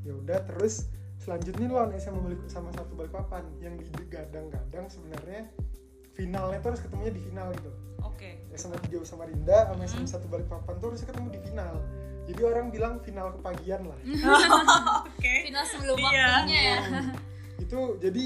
[0.05, 0.85] Ya udah terus
[1.17, 5.49] selanjutnya lawan SMA balik sama satu Balikpapan yang digadang-gadang sebenarnya
[6.13, 7.73] finalnya tuh harus ketemunya di final gitu.
[8.05, 8.45] Oke.
[8.53, 11.75] SMA 3 Samarinda sama SMA 1 Balikpapan tuh harusnya ketemu di final.
[12.29, 13.99] Jadi orang bilang final kepagian lah
[15.25, 16.05] oke final sebelum Iya.
[16.05, 16.77] waktunya ya
[17.65, 18.25] itu jadi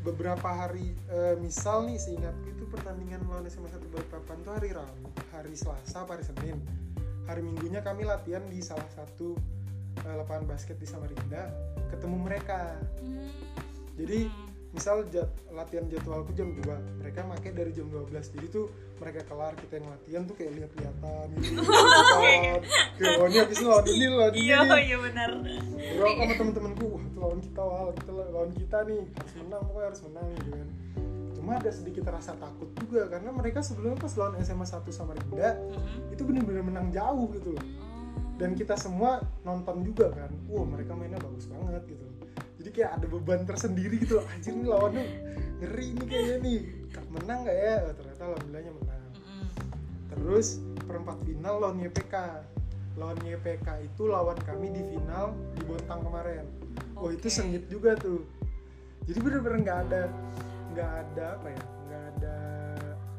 [0.00, 5.04] beberapa hari eh, misal nih seingatku itu pertandingan lawan SMA 1 Balikpapan tuh hari Rabu,
[5.34, 6.56] hari Selasa, hari Senin.
[7.28, 9.36] Hari Minggunya kami latihan di salah satu
[10.00, 11.52] eh, lapangan basket di Samarinda,
[11.92, 12.78] ketemu mereka.
[13.04, 13.28] Hmm.
[14.00, 14.32] Jadi
[14.68, 16.60] misal jad- latihan jadwalku jam 2,
[17.00, 18.04] mereka pakai dari jam 12.
[18.28, 21.60] Jadi tuh mereka kelar kita yang latihan tuh kayak lihat-lihatan gitu.
[21.60, 22.60] Lihat-lihatan.
[22.98, 24.40] Kayak, "Oh, ini habis lawan ini lawan ini.
[24.42, 25.30] iya nih." iya benar
[25.94, 29.86] Bro sama temen-temenku, wah itu lawan kita wah, kita lawan kita nih harus menang pokoknya
[29.86, 30.68] harus menang gitu kan.
[31.32, 36.12] Cuma ada sedikit rasa takut juga karena mereka sebelumnya pas lawan SMA 1 Samarinda Mhm.
[36.12, 37.64] itu bener-bener menang jauh gitu loh.
[38.36, 42.06] Dan kita semua nonton juga kan, wah mereka mainnya bagus banget gitu.
[42.58, 45.04] Jadi kayak ada beban tersendiri gitu loh, anjir nih lawannya
[45.62, 46.60] ngeri nih kayaknya nih.
[47.08, 47.74] Menang gak ya?
[47.88, 49.02] Oh, ternyata alhamdulillahnya menang.
[50.12, 50.46] Terus
[50.84, 52.14] perempat final lawan YPK.
[52.98, 56.44] Lawan YPK itu lawan kami di final di Bontang kemarin.
[56.98, 58.26] Oh itu sengit juga tuh.
[59.06, 60.02] Jadi bener-bener nggak ada
[60.74, 62.36] nggak ada apa ya nggak ada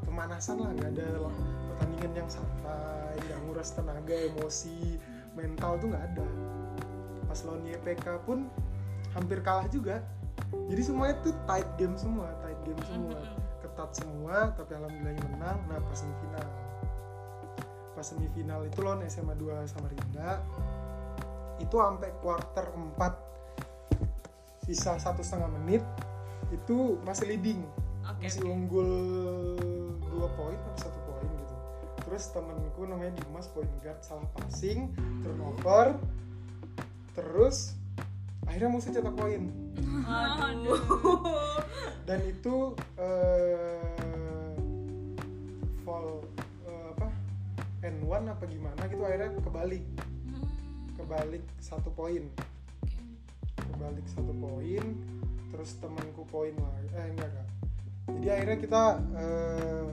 [0.06, 1.08] pemanasan lah nggak ada
[1.66, 5.02] pertandingan yang santai nggak nguras tenaga emosi
[5.34, 6.28] mental tuh nggak ada.
[7.26, 8.46] Pas lawan YPK pun
[9.14, 10.06] hampir kalah juga.
[10.70, 13.20] Jadi semuanya tuh tight game semua, tight game semua.
[13.20, 13.38] Mhm.
[13.60, 15.60] ketat semua tapi alhamdulillahnya menang.
[15.68, 16.48] Nah pas semifinal.
[17.96, 20.40] Pas semifinal itu lawan SMA 2 Samarinda.
[21.60, 23.30] Itu sampai quarter 4
[24.64, 25.84] sisa satu setengah menit
[26.54, 27.66] itu masih leading.
[28.06, 28.54] Oke masih oke.
[28.54, 28.92] unggul
[30.10, 31.56] dua poin atau satu poin gitu.
[32.06, 34.94] Terus temenku namanya Dimas point guard salah passing
[35.26, 35.98] turnover.
[37.18, 37.79] Terus
[38.50, 39.46] akhirnya musuh cetak poin.
[40.10, 40.82] Aduh.
[42.10, 43.86] Dan itu eh
[45.86, 46.26] fall
[46.66, 47.08] eh, apa
[47.86, 49.86] N1 apa gimana gitu akhirnya kebalik.
[50.34, 50.50] Hmm.
[50.98, 52.26] kebalik satu poin.
[53.54, 54.86] Kebalik satu poin
[55.54, 56.90] terus temanku poin lagi.
[56.98, 57.48] Eh enggak enggak.
[58.10, 58.84] Jadi akhirnya kita
[59.14, 59.88] eh,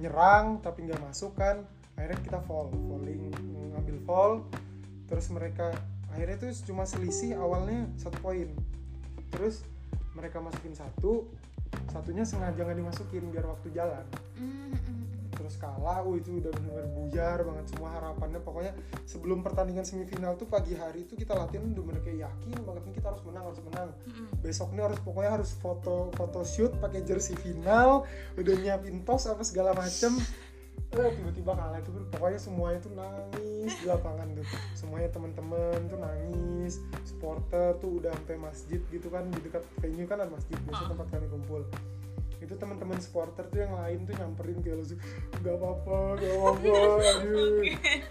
[0.00, 1.60] nyerang tapi nggak masuk kan.
[2.00, 3.28] Akhirnya kita fall falling
[3.76, 4.32] ngambil fall
[5.04, 5.76] terus mereka
[6.14, 8.54] akhirnya itu cuma selisih awalnya satu poin.
[9.34, 9.66] Terus
[10.14, 11.26] mereka masukin satu
[11.90, 14.06] satunya sengaja nggak dimasukin biar waktu jalan.
[14.38, 15.02] Mm, mm, mm.
[15.34, 18.38] terus kalah, uh itu udah bener-bener buyar banget semua harapannya.
[18.38, 18.72] Pokoknya
[19.02, 22.94] sebelum pertandingan semifinal tuh pagi hari itu kita latihan udah bener kayak yakin banget nih
[23.02, 23.90] kita harus menang harus menang.
[24.06, 24.26] Mhm.
[24.44, 28.04] besok nih harus pokoknya harus foto foto shoot pakai jersey final
[28.38, 30.14] udah nyiapin tos apa segala macem.
[30.94, 34.46] Eh, tiba-tiba kalah itu pokoknya semuanya tuh nangis di lapangan tuh.
[34.72, 40.20] Semuanya temen-temen tuh nangis supporter tuh udah sampai masjid gitu kan di dekat venue kan
[40.20, 40.90] ada masjid biasa Ah.
[40.90, 41.62] tempat kami kumpul.
[42.38, 45.00] Itu teman-teman supporter tuh yang lain tuh nyamperin kayak langsung
[45.40, 46.76] gak apa-apa gak apa-apa
[47.16, 47.60] aduh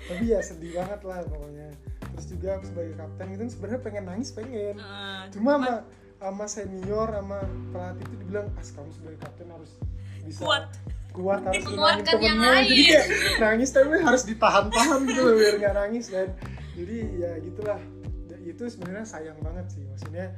[0.09, 1.69] tapi ya sedih banget lah pokoknya.
[2.13, 4.75] Terus juga aku sebagai kapten itu sebenarnya pengen nangis pengen.
[4.77, 5.73] Eh, cuma sama
[6.17, 7.39] sama senior sama
[7.69, 9.71] pelatih itu dibilang as kamu sebagai kapten harus
[10.23, 10.65] bisa kuat
[11.13, 12.65] kuat harus yang temennya.
[12.69, 13.05] jadi kayak
[13.37, 16.27] nangis tapi harus ditahan-tahan gitu loh biar nggak nangis kan
[16.73, 17.79] jadi ya gitulah.
[18.43, 20.33] Itu sebenarnya sayang banget sih maksudnya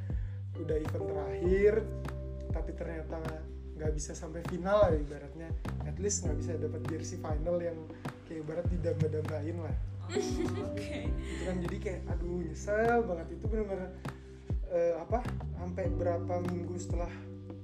[0.56, 1.74] udah event terakhir
[2.52, 3.20] tapi ternyata
[3.76, 5.48] nggak bisa sampai final lah ibaratnya.
[5.88, 7.76] At least nggak bisa dapat jersey final yang
[8.28, 9.76] kayak ibarat didamba-dambain lah.
[10.06, 10.12] Oh,
[10.70, 10.98] oke.
[11.08, 13.26] Gitu kan jadi kayak aduh nyesel banget.
[13.36, 13.90] Itu bener-bener
[14.70, 15.24] eh, apa
[15.56, 17.10] sampai berapa minggu setelah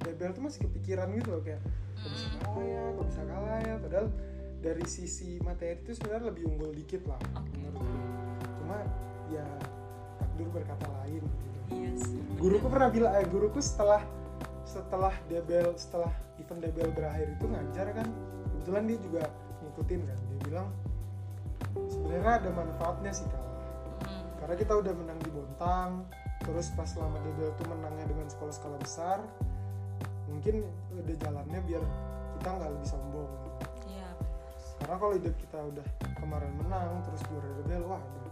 [0.02, 1.62] DBL tuh masih kepikiran gitu loh kayak
[2.00, 4.06] kok bisa kalah ya kok bisa kalah ya padahal
[4.62, 7.50] dari sisi materi itu sebenarnya lebih unggul dikit lah Oke.
[7.58, 7.98] menurutku
[8.62, 8.78] cuma
[9.34, 9.46] ya
[10.22, 11.58] takdir berkata lain gitu.
[11.74, 14.02] iya sih guruku pernah bilang eh guruku setelah
[14.62, 16.08] setelah DBL setelah
[16.40, 18.08] event DBL berakhir itu ngajar kan?
[18.48, 19.22] Kebetulan dia juga
[19.60, 20.18] ngikutin kan?
[20.18, 20.66] Dia bilang
[21.92, 23.50] sebenarnya ada manfaatnya sih kalah
[24.02, 24.26] Hmm.
[24.42, 25.90] karena kita udah menang di Bontang
[26.42, 29.22] terus pas selama DBL tuh menangnya dengan skala-skala besar
[30.26, 30.66] mungkin
[31.02, 31.82] udah jalannya biar
[32.38, 33.30] kita nggak lebih sombong.
[33.90, 34.08] Iya
[34.82, 35.86] karena kalau hidup kita udah
[36.18, 38.22] kemarin menang terus juara debel wah udah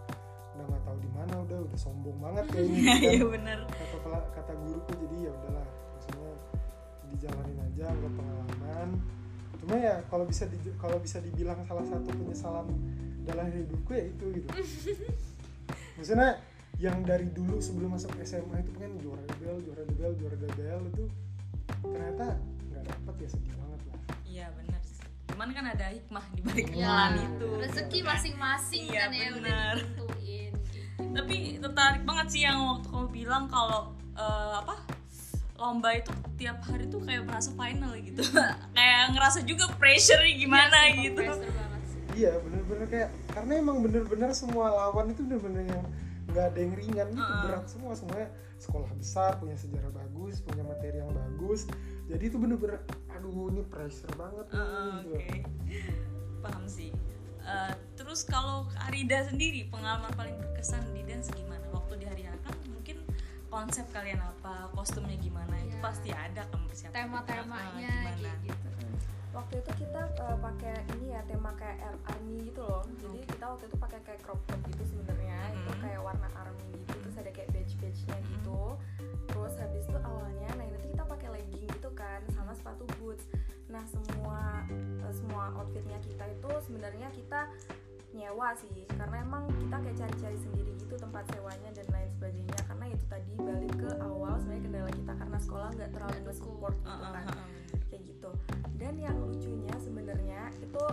[0.58, 3.30] udah nggak tahu di mana udah udah sombong banget iya gitu iya kan.
[3.38, 3.58] bener.
[3.70, 6.32] Kata kata guruku jadi ya udahlah maksudnya
[7.14, 8.88] dijalanin aja anggap pengalaman.
[9.60, 12.66] Cuma ya kalau bisa di, kalau bisa dibilang salah satu penyesalan
[13.22, 14.48] dalam hidupku ya itu gitu.
[16.00, 16.40] Maksudnya
[16.80, 21.04] yang dari dulu sebelum masuk SMA itu pengen juara debel juara debel juara debel itu
[21.84, 22.40] ternyata
[22.80, 24.98] nggak dapet ya sedih banget lah iya bener sih.
[25.26, 28.08] cuman kan ada hikmah di balik Ya, kesalahan itu rezeki gitu kan.
[28.10, 29.74] masing-masing Iya, kan ya udah bener.
[29.76, 31.02] ditentuin gitu.
[31.12, 33.80] tapi tertarik banget sih yang waktu kamu bilang kalau
[34.12, 34.74] eh, apa
[35.56, 38.24] lomba itu tiap hari tuh kayak merasa final gitu
[38.76, 42.00] kayak ngerasa juga pressure gimana Iya, gitu pressure banget sih.
[42.16, 45.84] iya bener-bener kayak karena emang bener-bener semua lawan itu bener-bener yang
[46.26, 47.42] nggak ada yang ringan gitu Heeh.
[47.44, 48.28] berat semua semuanya
[48.60, 51.64] sekolah besar punya sejarah bagus punya materi yang bagus.
[52.06, 55.16] Jadi itu bener-bener aduh ini pressure banget gitu.
[55.16, 55.36] oke.
[56.44, 56.92] Paham sih.
[57.40, 61.64] Eh, terus kalau Arida sendiri pengalaman paling berkesan di dance gimana?
[61.72, 63.00] Waktu di hari kan mungkin
[63.48, 64.68] konsep kalian apa?
[64.76, 65.56] Kostumnya gimana?
[65.64, 65.82] Itu Iya.
[65.82, 67.96] pasti ada kan persiapan tema-temanya
[68.44, 68.68] gitu
[69.30, 72.82] waktu itu kita eh, pakai ini ya tema kayak air army gitu loh.
[72.98, 75.38] Jadi kita waktu itu pakai kayak crop top gitu sebenarnya.
[75.54, 75.80] Itu Mhm.
[75.80, 78.26] kayak warna army gitu terus ada kayak badge badge nya Mhm.
[78.28, 78.60] gitu.
[79.28, 83.24] Terus habis itu awalnya nah itu kita pakai legging gitu kan sama sepatu boots.
[83.66, 84.66] Nah semua
[85.00, 87.46] eh, semua outfitnya kita itu sebenarnya kita
[88.10, 88.82] nyewa sih.
[88.90, 92.58] Karena emang kita kayak cari-cari sendiri gitu tempat sewanya dan lain sebagainya.
[92.66, 96.90] Karena itu tadi balik ke awal sebenarnya kendala kita karena sekolah nggak terlalu support gitu
[96.90, 97.24] ah, kan.
[97.24, 97.79] ah, ah, bener.
[98.20, 98.30] Gitu.
[98.76, 100.84] Dan yang lucunya sebenarnya itu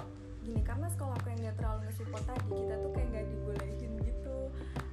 [0.42, 4.38] gini karena sekolah aku yang nggak terlalu nge-support tadi kita tuh kayak nggak dibolehin gitu.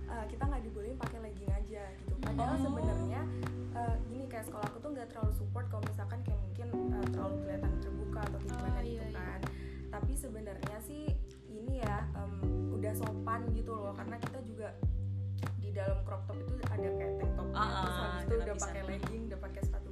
[0.09, 2.14] Eh, kita nggak dibolehin pakai legging aja gitu.
[2.18, 2.62] Padahal Oh.
[2.66, 3.20] sebenarnya
[3.73, 7.37] eh, gini kayak sekolah aku tuh nggak terlalu support kalau misalkan kayak mungkin eh, terlalu
[7.40, 9.14] kelihatan terbuka atau gimana Oh, gitu iya, iya.
[9.14, 9.40] kan.
[9.92, 11.03] Tapi sebenarnya sih
[11.47, 12.33] ini ya em,
[12.75, 14.75] udah sopan gitu loh karena kita juga
[15.57, 17.55] di dalam crop top itu ada kayak tank topnya.
[17.57, 19.84] Ah, terus habis itu udah pakai legging udah pakai sepatu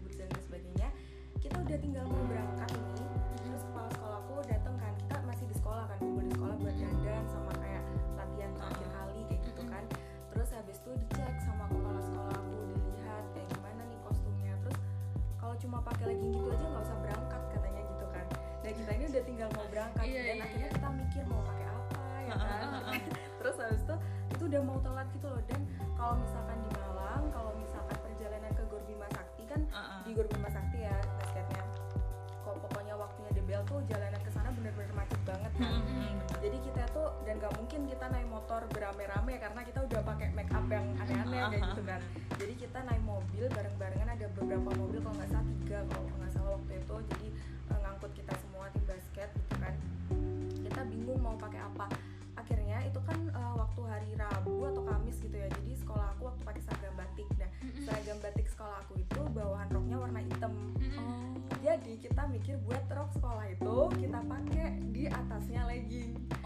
[1.52, 3.04] kita udah tinggal mau berangkat ini
[3.44, 7.24] terus kepala sekolahku datang kan kita masih di sekolah kan kumpul di sekolah buat dandan
[7.28, 7.82] sama kayak
[8.16, 9.84] latihan terakhir kali kayak gitu kan.
[10.32, 14.54] Terus habis itu dicek sama kepala sekolahku dilihat kayak gimana nih kostumnya.
[14.64, 14.78] Terus
[15.36, 18.26] kalau cuma pakai legging gitu aja nggak usah berangkat katanya gitu kan.
[18.64, 20.76] Dan kita ini udah tinggal mau berangkat Iya, dan iya, akhirnya iya.
[20.80, 22.64] kita mikir mau pakai apa ya kan?
[23.44, 23.94] terus habis itu
[24.32, 25.42] itu udah mau telat gitu loh.
[25.44, 25.60] Dan
[26.00, 30.00] kalau misalkan di Malang kalau misalkan perjalanan ke Gor Bima Sakti kan Ah, ah.
[30.08, 30.24] di Gor
[37.22, 41.40] dan gak mungkin kita naik motor berame-rame karena kita udah pakai make up yang aneh-aneh
[41.52, 42.00] kayak gitu kan.
[42.36, 46.50] Jadi kita naik mobil bareng-barengan ada beberapa mobil kalau nggak salah tiga kalau nggak salah
[46.58, 46.96] waktu itu.
[47.14, 47.28] Jadi
[47.70, 49.74] eh, ngangkut kita semua tim basket gitu kan.
[50.62, 51.86] Kita bingung mau pakai apa.
[52.34, 55.48] Akhirnya itu kan eh, waktu hari Rabu atau Kamis gitu ya.
[55.48, 57.28] Jadi sekolah aku waktu pakai seragam batik.
[57.38, 57.50] Nah
[57.86, 60.52] seragam batik sekolah aku itu bawahan roknya warna hitam.
[60.98, 61.34] Oh.
[61.62, 64.61] jadi kita mikir buat rok sekolah itu kita pakai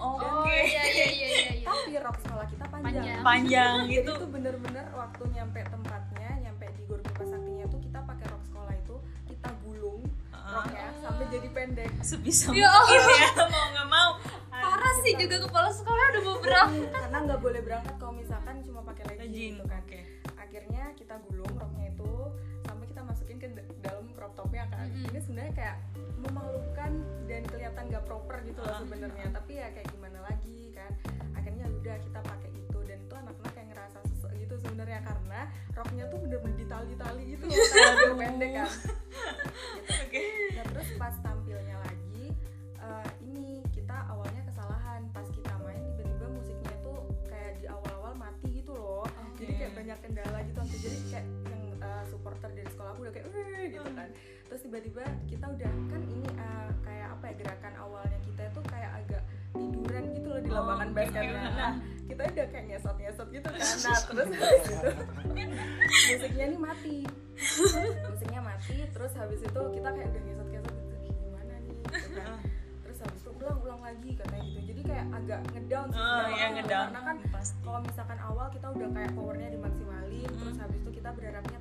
[0.07, 1.67] Oh, oh iya iya iya iya iya.
[1.67, 3.21] tapi rok sekolah kita panjang, Panjang.
[3.21, 4.13] Panjang jadi gitu.
[4.15, 8.75] itu bener-bener waktu nyampe tempatnya nyampe di Gor Bima Saktinya tuh kita pakai rok sekolah
[8.77, 10.63] itu kita gulung Ah.
[10.63, 14.11] roknya sampai jadi pendek sebisa Ya mungkin ya mau nggak mau
[14.49, 18.81] parah sih juga kepala sekolah udah mau berangkat karena nggak boleh berangkat kalau misalkan cuma
[18.85, 20.01] pakai legging gitu kan oke.
[20.39, 22.13] akhirnya kita gulung roknya itu
[23.37, 25.07] masukin ke da- dalam crop topnya kan Mm-mm.
[25.07, 25.77] ini sebenarnya kayak
[26.19, 26.93] memalukan
[27.27, 28.81] dan kelihatan nggak proper gitu loh Ah.
[28.81, 30.91] sebenarnya tapi ya kayak gimana lagi kan
[31.33, 36.05] akhirnya udah kita pakai itu dan itu anak-anak kayak ngerasa sesek gitu sebenarnya karena roknya
[36.09, 38.89] tuh bener-bener ditali-tali gitu loh pendek kan gitu.
[39.99, 40.23] Oke.
[40.51, 42.25] Nah terus pas tampilnya lagi
[42.79, 46.93] eh, ini kita awalnya kesalahan pas kita main tiba-tiba musiknya itu
[47.27, 49.05] kayak di awal-awal mati gitu loh.
[49.05, 49.45] Oke.
[49.45, 51.27] Jadi kayak banyak kendala gitu jadi kayak
[52.07, 54.09] supporter dari sekolah aku udah kayak "Wih," gitu kan.
[54.47, 58.91] Terus tiba-tiba kita udah kan ini eh, kayak apa ya gerakan awalnya kita itu kayak
[58.97, 61.43] agak tiduran gitu loh di Oh, lapangan basketnya.
[61.43, 61.57] oke.
[61.57, 61.73] Nah
[62.07, 63.59] kita udah kayak ngesot-ngesot gitu kan.
[63.85, 64.91] Nah terus habis itu
[66.09, 66.97] musiknya nih mati
[68.03, 72.39] musiknya mati terus habis itu kita kayak udah ngesot-ngesot gitu "Ih, gimana nih gitu kan.
[72.83, 76.47] terus habis itu ulang ulang lagi katanya gitu jadi kayak agak ngedown sih Oh, ya
[76.47, 76.55] gitu.
[76.57, 77.17] ngedown karena kan
[77.63, 80.39] kalau misalkan awal kita udah kayak powernya dimaksimalin Mm.
[80.39, 81.59] terus habis itu kita berharapnya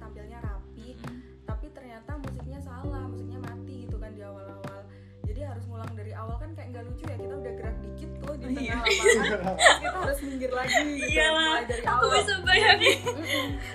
[6.55, 8.75] kayak nggak lucu ya kita udah gerak dikit tuh di tengah Iya.
[8.75, 12.15] lapangan terus kita harus minggir lagi gitu Iyalah, dari aku awal.
[12.15, 12.97] bisa bayangin.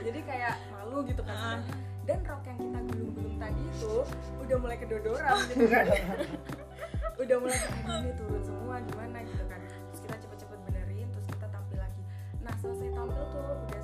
[0.03, 1.37] Jadi kayak malu gitu kan.
[1.61, 1.79] Sebenarnya.
[2.03, 3.93] dan rok yang kita gulung-gulung tadi itu
[4.41, 5.37] udah mulai kedodoran.
[5.47, 5.85] Gitu kan
[7.17, 9.61] udah mulai kayak "Aduh, ini turun semua gimana gitu kan.
[9.63, 12.03] Terus kita cepet-cepet benerin terus kita tampil lagi.
[12.41, 13.80] Nah selesai tampil tuh udah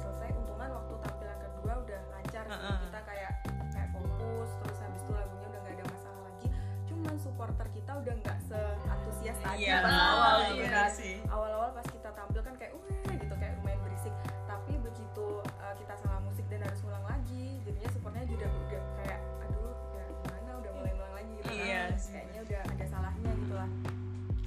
[9.66, 10.88] Iya, pas awal gitu iya kan.
[10.94, 11.14] sih.
[11.26, 14.14] awal-awal pas kita tampil kan kayak wah gitu kayak lumayan berisik.
[14.46, 19.18] Tapi begitu uh, kita salah musik dan harus ngulang lagi jadinya supportnya juga udah kayak
[19.42, 20.50] aduh ya gimana?
[20.62, 21.32] Udah mulai ngulang lagi.
[21.34, 21.58] Gitu kan.
[21.58, 22.12] Iya sih.
[22.14, 23.70] kayaknya udah ada salahnya gitu lah.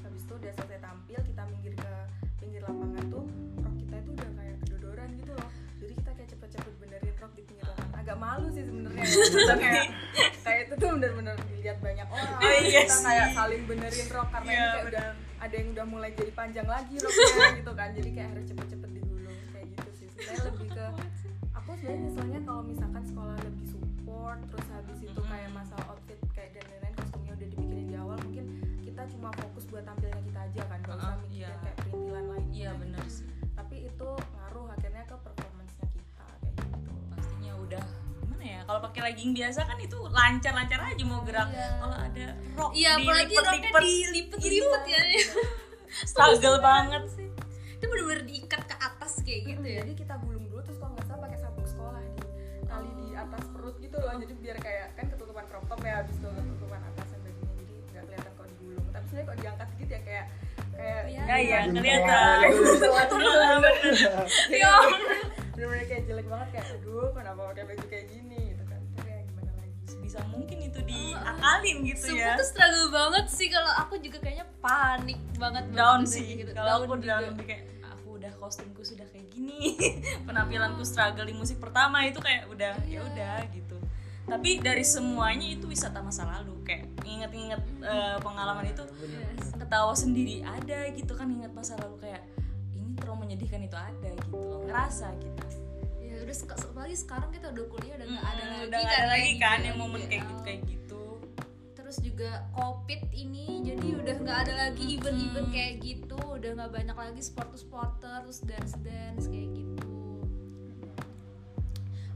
[0.07, 1.93] Habis itu udah selesai tampil kita minggir ke
[2.39, 3.26] pinggir lapangan tuh
[3.59, 5.49] rok kita itu udah kayak kedodoran gitu loh.
[5.80, 7.91] Jadi kita kayak cepet-cepet benerin rok di pinggir lapangan.
[7.99, 9.03] Agak malu sih sebenarnya.
[9.49, 9.55] Ya.
[9.59, 9.88] Kayak
[10.80, 12.39] itu tuh bener-bener dilihat banyak orang.
[12.39, 13.03] Oh, iya kita sih.
[13.03, 15.05] kayak saling benerin rok karena Iya, ini kayak udah
[15.39, 17.89] ada yang udah mulai jadi panjang lagi roknya gitu kan.
[17.91, 20.07] Jadi kayak harus cepet-cepet digulung kayak gitu sih.
[20.07, 20.86] Sebenarnya lebih ke
[21.51, 25.86] aku sebenarnya nyeselnya kalau misalkan sekolah lebih support terus habis itu kayak masalah
[38.99, 41.47] pakai legging biasa kan itu lancar-lancar aja mau gerak.
[41.55, 41.67] Iya.
[41.79, 42.25] Kalau ada
[42.59, 45.01] rok iya apalagi roknya dilipet-lipet, dilipet-lipet ya.
[46.11, 47.27] Struggle banget sih.
[47.79, 49.79] itu bener-bener diikat ke atas kayak gitu ya.
[49.87, 52.11] Jadi kita gulung dulu terus kalau nggak salah pakai sabuk sekolah di
[52.67, 54.13] tali di atas perut gitu loh.
[54.19, 57.55] Jadi biar kayak kan ketutupan crop top ya habis itu ketutupan atas dan bajunya.
[57.55, 58.85] Jadi nggak kelihatan kalau digulung.
[58.91, 60.25] Tapi sebenarnya kalau diangkat gitu ya kayak
[60.75, 61.21] kayak Iya.
[61.23, 62.47] Ya iya, Buntelan kelihatan.
[64.51, 65.09] gitu.
[71.72, 72.34] Diakalin gitu Sumpah ya.
[72.36, 76.28] tuh struggle banget sih kalau aku juga kayaknya panik banget Down banget sih.
[76.38, 76.51] gitu.
[76.51, 77.05] Kalau aku juga.
[77.07, 79.78] down lebih kayak aku udah kostumku sudah kayak gini.
[80.28, 83.78] Penampilanku struggle di musik pertama itu kayak udah ya udah gitu.
[84.26, 89.55] Tapi dari semuanya itu wisata masa lalu kayak inget-inget eh, pengalaman itu Yes.
[89.55, 92.22] ketawa sendiri ada gitu kan ingat masa lalu kayak
[92.72, 95.45] ini terlalu menyedihkan itu ada gitu ngerasa gitu
[95.99, 98.99] ya udah sek- apalagi sekarang kita udah kuliah udah nggak ada lagi udah nggak ada
[98.99, 100.28] kan lagi kan gitu, yang momen kayak IBL.
[100.28, 100.59] gitu kayak
[101.99, 105.53] terus juga covid ini jadi udah nggak ada lagi event-event Hmm.
[105.53, 109.87] kayak gitu udah nggak banyak lagi supporter-supporter terus dance-dance kayak gitu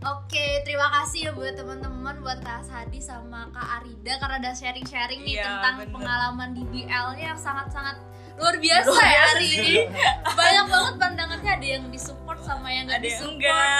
[0.03, 5.23] Oke, terima kasih ya buat teman-teman, buat Kak Sadi sama Kak Arida karena udah sharing-sharing
[5.23, 5.91] nih Iya, tentang bener.
[5.93, 8.03] pengalaman di BL-nya yang sangat-sangat
[8.35, 9.59] luar biasa Luar ya hari sih.
[9.61, 9.75] ini.
[10.29, 13.31] Banyak banget pandangannya, ada yang disupport sama yang nggak ada yang disupport.
[13.31, 13.79] enggak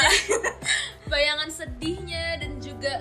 [1.11, 2.91] bayangan sedihnya dan juga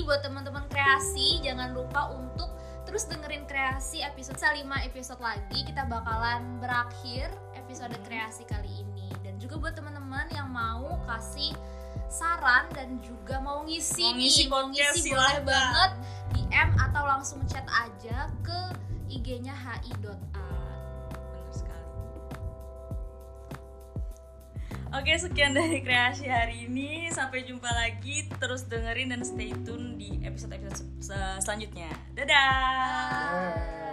[0.00, 1.44] buat teman-teman kreasi.
[1.44, 2.48] Jangan lupa untuk
[2.88, 5.60] terus dengerin kreasi episode 5 episode lagi.
[5.68, 9.12] Kita bakalan berakhir episode kreasi kali ini.
[9.20, 11.52] Dan juga buat teman-teman yang mau kasih
[12.08, 15.90] saran dan juga mau ngisi, Mau ngisi nih, mau ngisi boleh banget
[16.36, 18.60] DM atau langsung chat aja ke
[19.08, 20.51] IG-nya hi.art.
[24.92, 27.08] Oke sekian dari kreasi hari ini.
[27.08, 28.28] Sampai jumpa lagi.
[28.28, 31.88] Terus dengerin dan stay tune di episode-episode se- selanjutnya.
[32.12, 33.56] Dadah!
[33.56, 33.91] Bye.